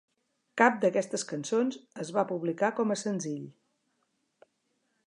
Cap 0.61 0.79
d'aquestes 0.85 1.25
cançons 1.33 1.77
es 2.05 2.11
va 2.17 2.25
publicar 2.33 2.73
com 2.81 2.95
a 2.95 2.99
senzill. 3.05 3.47